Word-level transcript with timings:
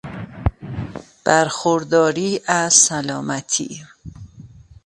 برخورداری 1.25 2.41
از 2.47 2.73
سلامتی 2.73 3.85